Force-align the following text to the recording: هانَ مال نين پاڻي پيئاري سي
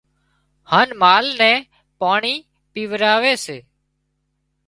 هانَ 0.71 0.89
مال 1.01 1.25
نين 1.39 1.59
پاڻي 1.99 2.35
پيئاري 2.73 3.33
سي 3.45 3.57